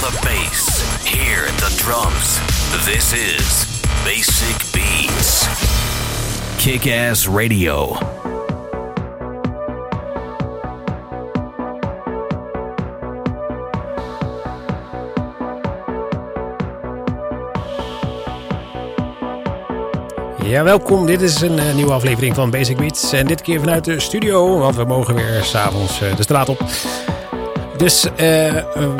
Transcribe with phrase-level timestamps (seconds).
[0.00, 0.82] The bass.
[1.04, 2.40] Hear the drums.
[2.86, 3.66] This is
[4.02, 5.46] Basic Beats.
[6.56, 7.98] Kick Ass Radio.
[20.42, 21.06] Ja, welkom.
[21.06, 23.12] Dit is een uh, nieuwe aflevering van Basic Beats.
[23.12, 26.58] En dit keer vanuit de studio, want we mogen weer s'avonds uh, de straat op.
[27.80, 28.10] Dus uh,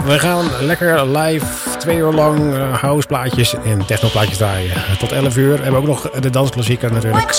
[0.04, 1.46] we gaan lekker live
[1.78, 4.72] twee uur lang houseplaatjes en technoplaatjes draaien.
[4.98, 5.56] Tot 11 uur.
[5.56, 7.36] We hebben ook nog de dansklassieker natuurlijk.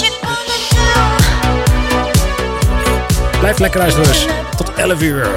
[3.39, 4.27] Blijf lekker luisteren dus.
[4.57, 5.29] Tot 11 uur.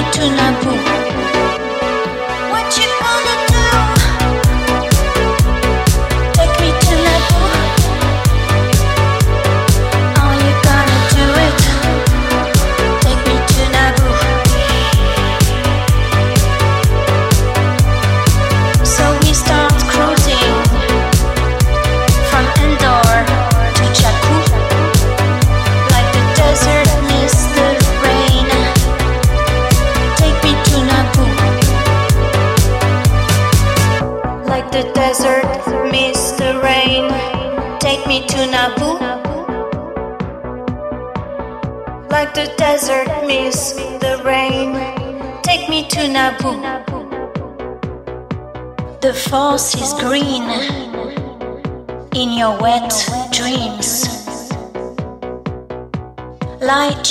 [0.00, 0.89] The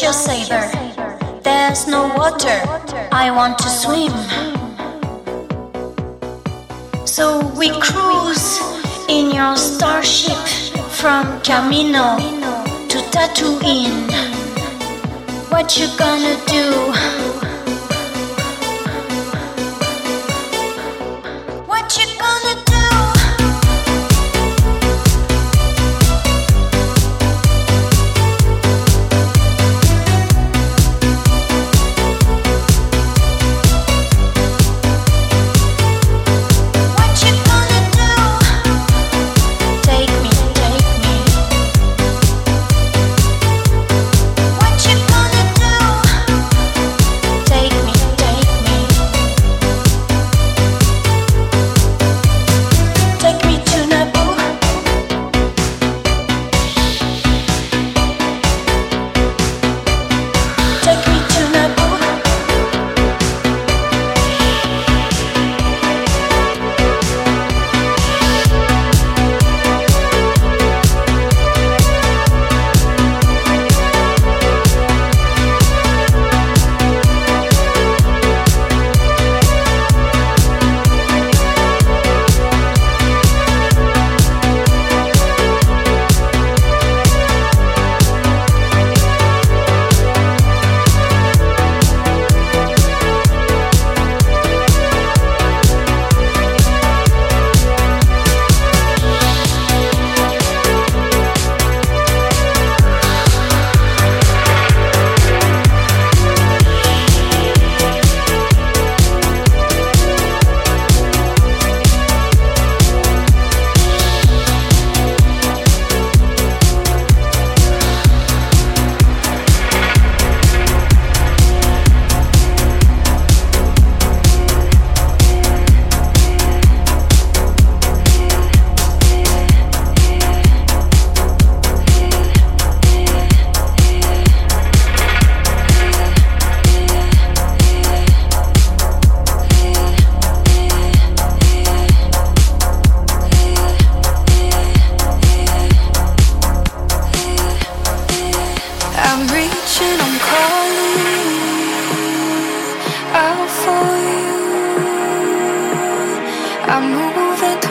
[0.10, 0.66] your saber.
[1.44, 2.60] There's no water.
[3.12, 4.16] I want to swim.
[7.06, 8.60] So we cruise
[9.08, 10.42] in your starship
[11.00, 12.18] from Camino
[12.92, 14.10] to Tatooine.
[15.52, 16.89] What you gonna do?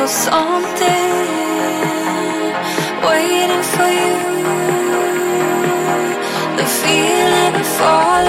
[0.09, 1.11] something
[3.05, 4.17] waiting for you.
[6.57, 8.28] The feeling of falling.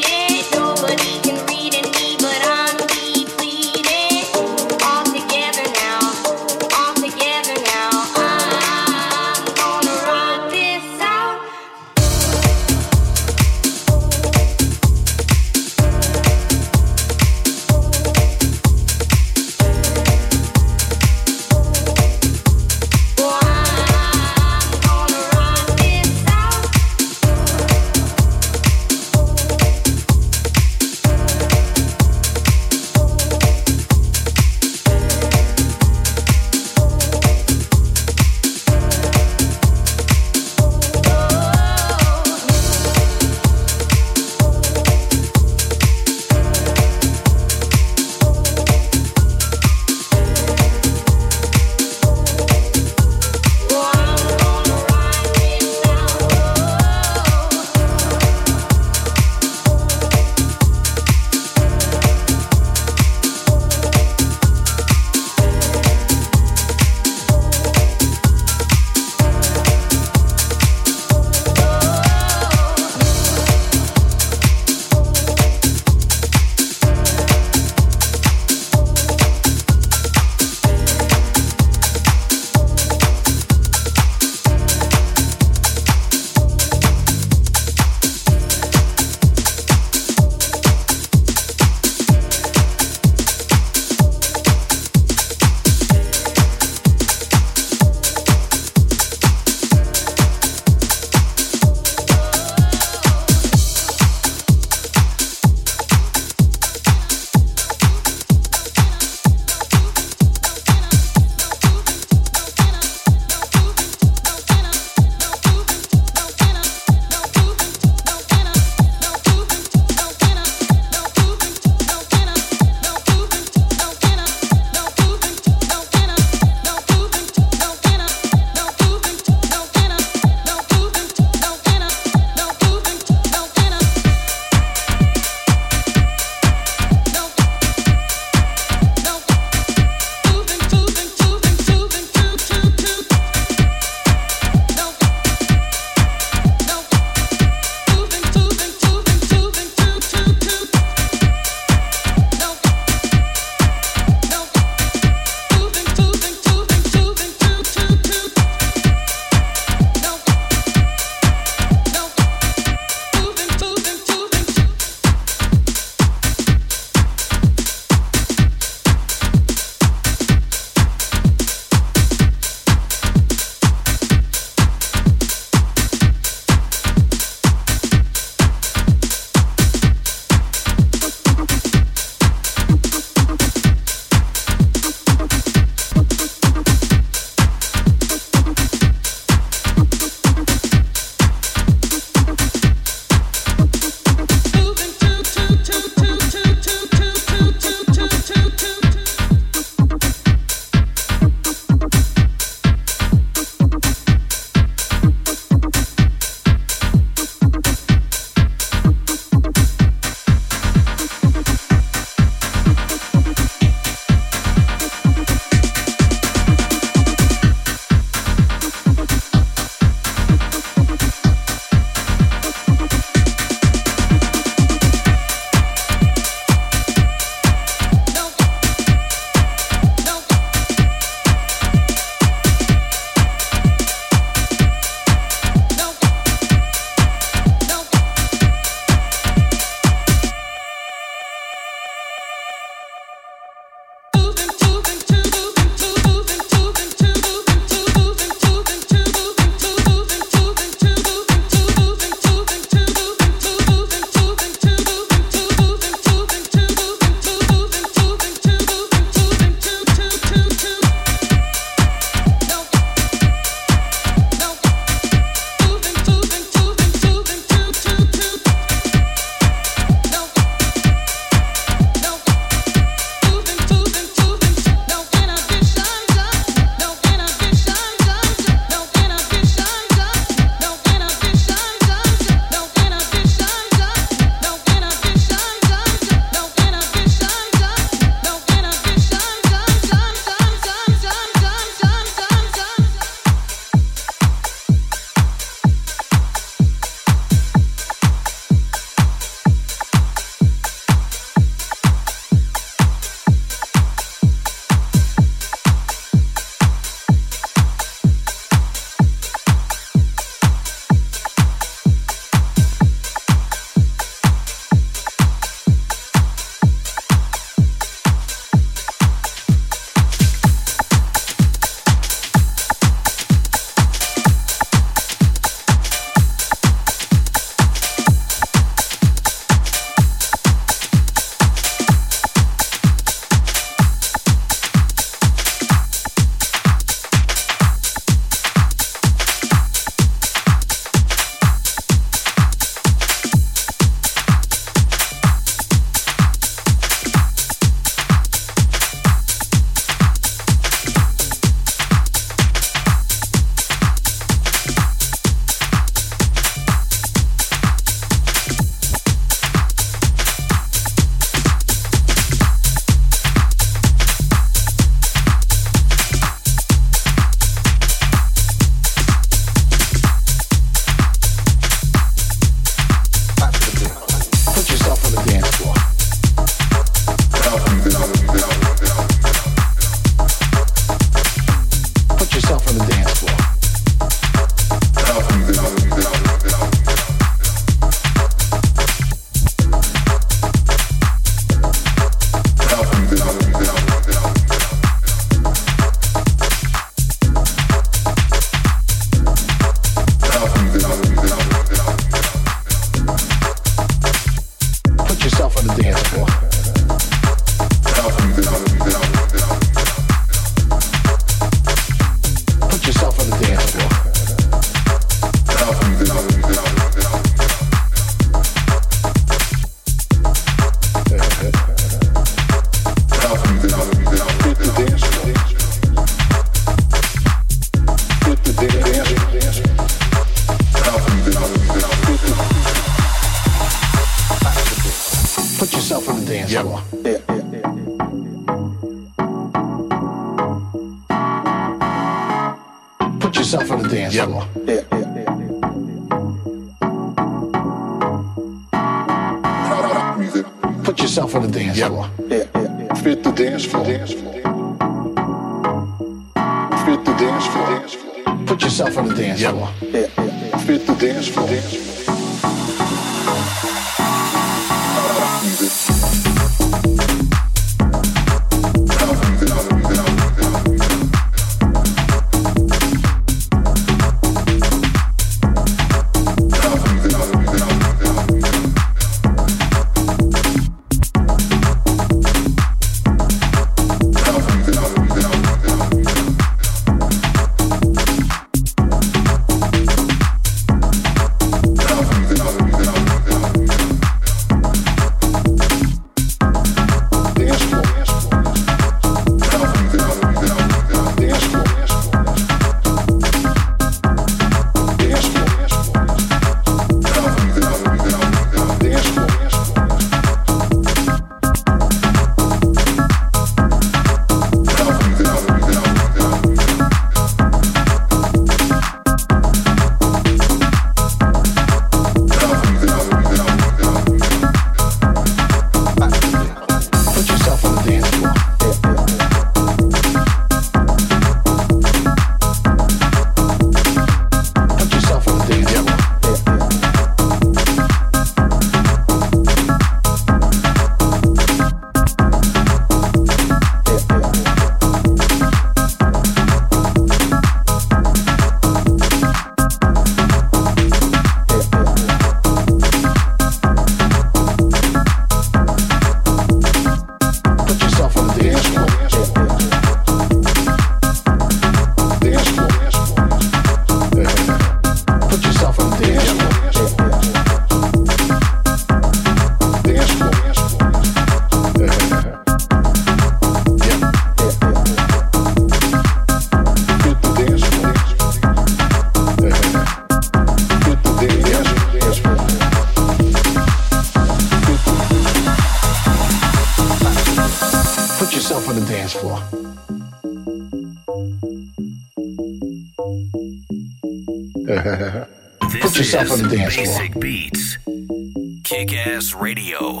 [598.80, 600.00] Kick Ass Radio.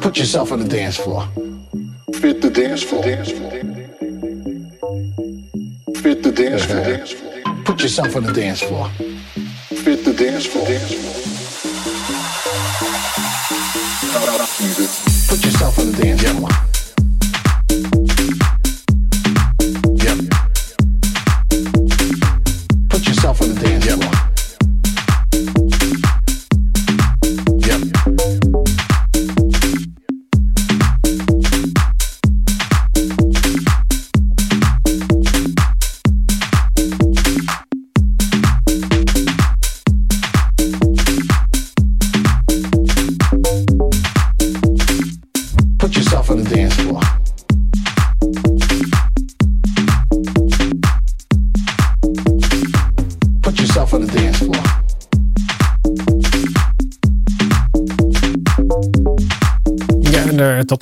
[0.00, 1.28] Put yourself on the dance floor.
[2.14, 3.04] Fit the dance floor.
[3.04, 3.50] Dance floor.
[6.02, 6.84] Fit the dance floor.
[6.84, 7.64] Dance floor.
[7.64, 8.88] Put yourself on the dance floor.
[9.84, 10.66] Fit the dance floor.
[10.66, 11.14] Dance floor.
[15.28, 16.67] Put yourself on the dance floor.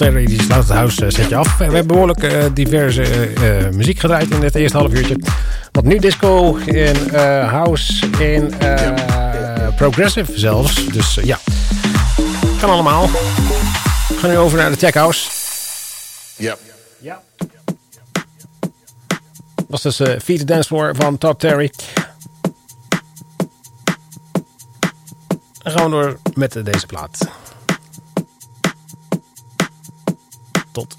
[0.01, 1.57] Eh, zet je af.
[1.57, 5.17] We hebben behoorlijk uh, diverse uh, muziek gedraaid in het eerste half uurtje.
[5.73, 7.11] Wat nu disco, in
[7.49, 8.55] house, in
[9.77, 10.87] progressive zelfs.
[10.87, 11.39] Dus ja,
[12.61, 13.11] kan allemaal.
[14.09, 15.31] We gaan nu over naar de tech house.
[16.37, 16.57] Ja.
[16.99, 17.23] Ja.
[19.55, 21.73] Dat was dus uh, Feed the Dance Floor van Todd Terry.
[25.63, 27.29] Dan gaan we door met deze plaat.
[30.77, 30.97] Tot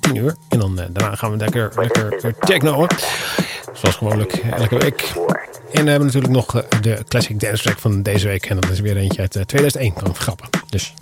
[0.00, 0.36] 10 uur.
[0.48, 2.86] En dan uh, daarna gaan we lekker, lekker, lekker techno.
[3.72, 5.12] Zoals gewoonlijk elke week.
[5.72, 8.46] En we hebben natuurlijk nog de classic dance track van deze week.
[8.46, 10.48] En dat is weer eentje uit 2001 van Grappen.
[10.68, 10.94] Dus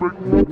[0.00, 0.46] Bring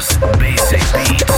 [0.00, 1.29] just basic beat.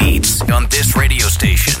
[0.00, 1.80] beats on this radio station.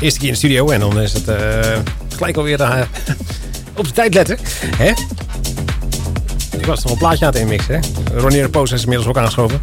[0.00, 1.36] Eerste keer in de studio en dan is het uh,
[2.08, 2.80] gelijk alweer uh,
[3.78, 4.38] op de tijd letten.
[4.76, 4.92] Hè?
[6.58, 7.74] Ik was nog een plaatje aan het inmixen.
[7.74, 8.18] Hè?
[8.20, 9.60] Ronnie Poos is inmiddels ook aangeschoven.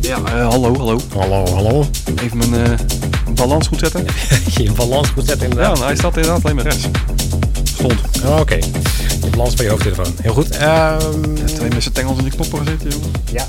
[0.00, 1.00] Ja, uh, hallo, hallo.
[1.16, 1.86] Hallo, hallo.
[2.22, 2.78] Even mijn
[3.34, 4.06] balans goed zetten.
[4.62, 5.78] je balans goed zetten inderdaad.
[5.78, 6.86] Ja, hij staat inderdaad alleen maar rechts.
[7.62, 8.00] Stond.
[8.24, 8.40] Oh, Oké.
[8.40, 8.60] Okay.
[9.20, 10.14] De balans van je hoofdtelefoon.
[10.22, 10.54] Heel goed.
[10.54, 10.60] Um...
[10.60, 10.96] Ja,
[11.44, 13.10] twee zijn tengels in de knoppen gezeten, jongen.
[13.32, 13.46] Ja.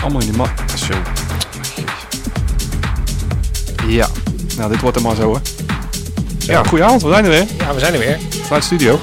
[0.00, 0.50] Allemaal in die mat.
[0.76, 0.94] Zo.
[3.88, 4.08] Ja,
[4.56, 5.40] nou dit wordt er maar zo hè.
[6.52, 7.46] Ja, goeie avond, we zijn er weer.
[7.58, 8.18] Ja, we zijn er weer.
[8.30, 9.00] Vanuit de studio.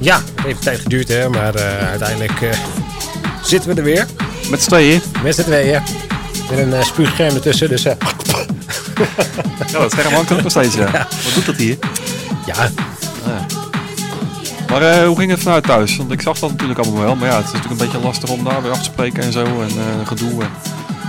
[0.00, 2.50] Ja, het heeft tijd geduurd hè, maar uh, uiteindelijk uh,
[3.42, 4.06] zitten we er weer.
[4.50, 5.02] Met z'n tweeën?
[5.22, 5.82] Met z'n tweeën.
[6.50, 7.82] Met een uh, spuugscherm ertussen, dus...
[7.82, 7.96] ja,
[9.72, 10.88] dat scherm hangt ook nog steeds, ja.
[10.92, 11.08] ja.
[11.24, 11.78] Wat doet dat hier?
[12.46, 12.70] Ja.
[14.68, 15.96] Maar hoe ging het vanuit thuis?
[15.96, 17.16] Want ik zag dat natuurlijk allemaal wel.
[17.16, 19.32] Maar ja, het is natuurlijk een beetje lastig om daar weer af te spreken en
[19.32, 19.44] zo.
[19.44, 20.42] En gedoe.
[20.42, 20.50] En...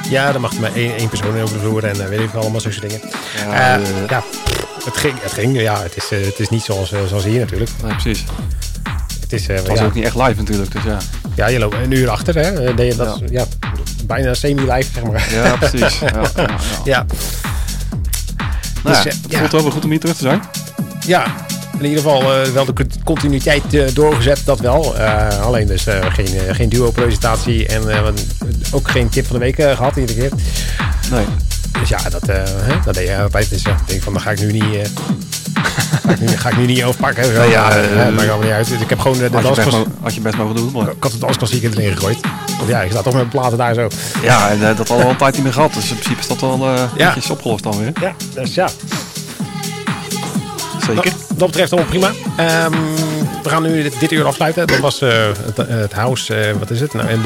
[0.10, 2.34] Ja, dan mag er maar één, één persoon over de vloer en uh, weet ik
[2.34, 2.99] allemaal zulke dingen.
[3.36, 4.24] Ja, uh, ja,
[4.84, 5.62] het ging, het ging.
[5.62, 7.72] Ja, het is, het is niet zoals, zoals hier natuurlijk.
[7.84, 8.26] Nee, precies.
[9.20, 9.86] Het, is, het was ja.
[9.86, 10.97] ook niet echt live natuurlijk, dus ja.
[11.36, 12.74] Ja, je loopt een uur achter, hè.
[12.74, 13.18] Dat, ja.
[13.32, 13.45] ja
[14.05, 15.34] bijna semi-live, zeg maar.
[15.34, 15.99] Ja, precies.
[16.14, 16.49] Ja, ja,
[16.84, 17.05] ja.
[18.84, 20.41] Nou, dus, het voelt wel weer goed om hier terug te zijn.
[21.05, 21.36] Ja,
[21.80, 22.73] in ieder geval uh, wel de
[23.03, 24.95] continuïteit uh, doorgezet, dat wel.
[24.97, 27.82] Uh, alleen dus geen, geen duo-presentatie en
[28.71, 30.32] ook geen tip van de week gehad iedere keer.
[31.11, 31.25] Nee.
[31.80, 33.49] Dus ja, dat, hè, dat deed je altijd.
[33.49, 34.63] Dus ja, ik denk van, dan ga ik nu niet...
[36.05, 37.34] ga, ik nu, ga ik nu niet overpakken.
[37.34, 37.63] Nee, ja,
[37.95, 38.71] maakt allemaal niet uit.
[38.71, 39.30] Ik heb gewoon de.
[40.01, 40.88] Had je best mogen doen, maar...
[40.89, 42.19] Ik had de dansklassieker erin gegooid.
[42.57, 43.88] Want ja, ik sta toch met mijn platen daar zo.
[44.23, 45.73] Ja, en dat al een tijd niet meer gehad.
[45.73, 47.15] Dus in principe is dat wel uh, ja.
[47.30, 47.91] opgelost dan weer.
[48.01, 48.69] Ja, dus ja.
[50.86, 51.13] Zeker.
[51.40, 52.08] Dat betreft allemaal prima.
[52.66, 52.72] Um,
[53.44, 54.68] we gaan nu dit, dit, uur afsluiten.
[54.68, 55.10] Dat was uh,
[55.46, 56.94] het, het, house, uh, wat is het?
[56.94, 57.22] Nou, in,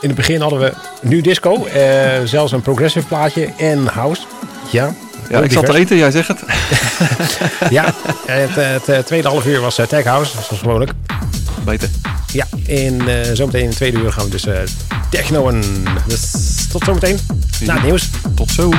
[0.00, 1.66] in, het begin hadden we nu disco.
[1.66, 1.82] Uh,
[2.24, 4.22] zelfs een progressive plaatje en house.
[4.70, 4.94] Ja,
[5.28, 6.40] ja ik zat te eten, jij zegt het.
[7.70, 7.94] ja,
[8.26, 10.90] het, het, tweede half uur was tech house, zoals gewoonlijk.
[11.64, 11.88] Beter.
[12.32, 13.02] Ja, en
[13.36, 14.46] zometeen in het tweede uur gaan we dus
[15.10, 15.62] technoen.
[16.06, 16.30] Dus
[16.72, 17.18] tot zometeen.
[17.60, 18.08] Na het nieuws.
[18.34, 18.70] Tot zo.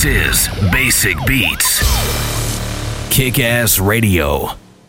[0.00, 1.80] This is Basic Beats.
[3.10, 4.52] Kick Ass Radio.